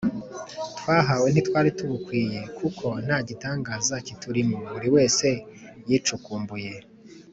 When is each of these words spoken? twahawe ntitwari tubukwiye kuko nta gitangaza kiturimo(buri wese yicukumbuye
twahawe 0.77 1.27
ntitwari 1.29 1.69
tubukwiye 1.77 2.39
kuko 2.57 2.85
nta 3.05 3.17
gitangaza 3.27 3.95
kiturimo(buri 4.05 4.87
wese 4.95 5.27
yicukumbuye 5.89 6.73